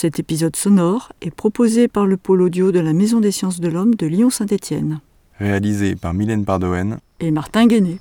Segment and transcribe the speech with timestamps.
[0.00, 3.68] Cet épisode sonore est proposé par le pôle audio de la Maison des sciences de
[3.68, 5.00] l'homme de Lyon-Saint-Étienne.
[5.38, 7.98] Réalisé par Mylène Pardoen et Martin Guéné.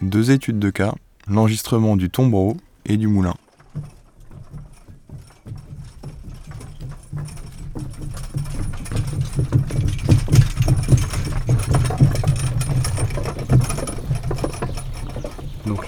[0.00, 0.94] Deux études de cas,
[1.28, 2.56] l'enregistrement du tombereau
[2.86, 3.34] et du moulin.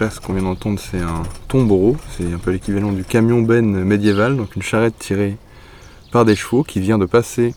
[0.00, 1.96] Là, ce qu'on vient d'entendre, c'est un tombereau.
[2.16, 5.36] C'est un peu l'équivalent du camion benne médiéval, donc une charrette tirée
[6.12, 7.52] par des chevaux qui vient de passer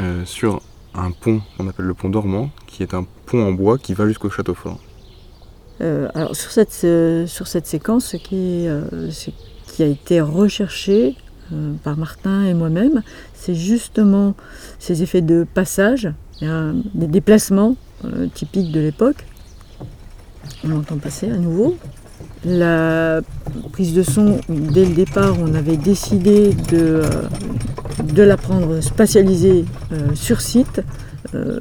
[0.00, 0.62] euh, sur
[0.94, 4.08] un pont qu'on appelle le pont dormant, qui est un pont en bois qui va
[4.08, 4.80] jusqu'au château fort.
[5.80, 8.66] Euh, alors sur cette, euh, sur cette séquence, ce qui,
[9.68, 11.14] qui a été recherché
[11.84, 14.34] par Martin et moi-même, c'est justement
[14.80, 16.10] ces effets de passage,
[16.40, 17.76] des déplacements
[18.34, 19.24] typiques de l'époque,
[20.64, 21.76] on entend passer à nouveau.
[22.44, 23.22] La
[23.72, 30.14] prise de son, dès le départ, on avait décidé de, euh, la prendre spatialisée euh,
[30.14, 30.82] sur site,
[31.34, 31.58] euh,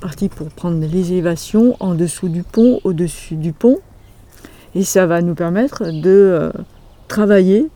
[0.00, 3.78] parti pour prendre les élévations en dessous du pont, au-dessus du pont.
[4.74, 6.52] Et ça va nous permettre de
[7.08, 7.68] travailler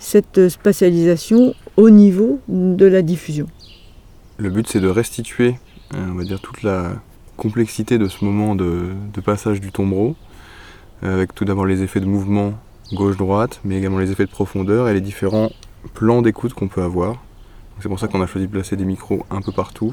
[0.00, 3.46] cette spatialisation au niveau de la diffusion.
[4.38, 5.60] Le but, c'est de restituer,
[5.94, 6.94] on va dire, toute la
[7.40, 8.92] complexité de ce moment de,
[9.24, 10.14] passage du tombereau,
[11.02, 12.52] euh, avec tout d'abord les effets de mouvement
[12.92, 15.50] gauche-droite, mais également les effets de profondeur et les différents
[15.94, 17.16] plans d'écoute qu'on peut avoir.
[17.80, 19.90] C'est pour ça qu'on a choisi de placer des micros un peu partout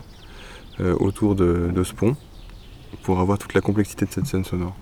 [0.81, 2.17] euh, autour de, ce pont,
[3.03, 4.75] pour avoir toute la complexité de cette scène sonore.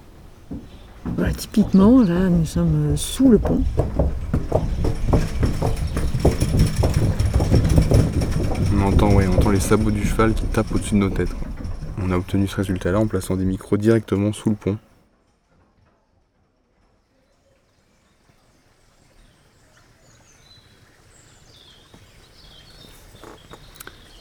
[1.38, 3.62] typiquement, là, nous sommes sous le pont.
[8.74, 11.36] On entend, on entend les sabots du cheval qui tapent au-dessus de nos têtes.
[12.02, 14.78] On a obtenu ce résultat-là en plaçant des micros directement sous le pont.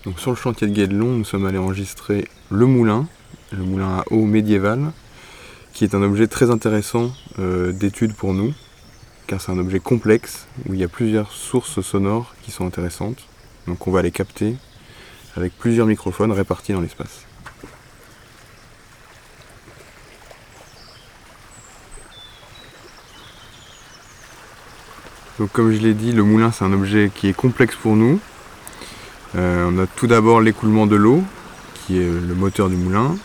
[0.05, 3.07] Donc sur le chantier de Guédelon, nous sommes allés enregistrer le moulin,
[3.52, 4.92] le moulin à eau médiéval,
[5.73, 8.52] qui est un objet très intéressant euh, d'étude pour nous,
[9.27, 13.27] car c'est un objet complexe où il y a plusieurs sources sonores qui sont intéressantes.
[13.67, 14.56] Donc on va les capter
[15.36, 17.24] avec plusieurs microphones répartis dans l'espace.
[25.39, 28.20] Donc comme je l'ai dit, le moulin c'est un objet qui est complexe pour nous.
[29.36, 31.22] Euh, on a tout d'abord l'écoulement de l'eau,
[31.74, 33.17] qui est le moteur du moulin.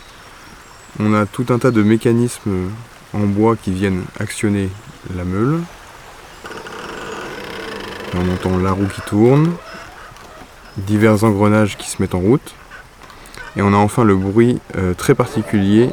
[0.99, 2.71] On a tout un tas de mécanismes
[3.13, 4.69] en bois qui viennent actionner
[5.15, 5.59] la meule.
[8.15, 9.53] on entend la roue qui tourne,
[10.77, 12.55] divers engrenages qui se mettent en route.
[13.55, 15.89] Et on a enfin le bruit euh, très particulier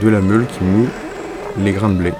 [0.00, 0.88] de la meule qui moue
[1.58, 2.12] les grains de blé.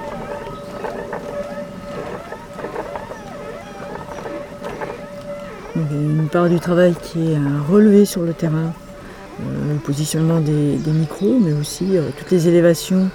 [5.91, 7.37] Une part du travail qui est
[7.69, 8.73] relevé sur le terrain,
[9.39, 13.09] euh, le positionnement des, micros, mais aussi euh, toutes les élévations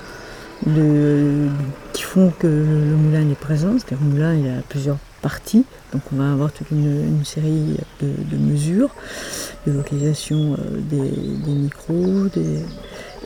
[1.93, 3.73] qui font que le moulin est présent.
[3.75, 8.37] cest le moulin il a plusieurs parties, donc on va avoir toute une, série de,
[8.37, 8.91] mesures,
[9.67, 12.29] de localisation euh, des, micros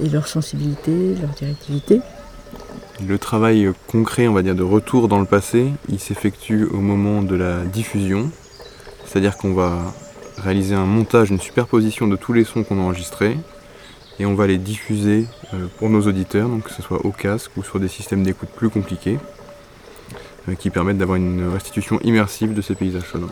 [0.01, 2.01] et leur sensibilité, leur directivité.
[3.07, 7.23] Le travail concret, on va dire, de retour dans le passé, il s'effectue au moment
[7.23, 8.31] de la diffusion,
[9.09, 9.93] c'est-à-dire qu'on va
[10.37, 13.39] réaliser un montage, une superposition de tous les sons qu'on a enregistrés
[14.21, 17.57] et on va les diffuser euh, pour nos auditeurs, donc que ce soit au casque
[17.57, 19.19] ou sur des systèmes d'écoute plus compliqués
[20.49, 23.31] euh, qui permettent d'avoir une restitution immersive de ces paysages sonores.